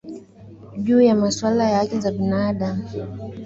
juu 0.77 1.01
ya 1.01 1.15
masuala 1.15 1.69
ya 1.69 1.77
haki 1.79 1.99
za 1.99 2.11
binaadamu 2.11 2.89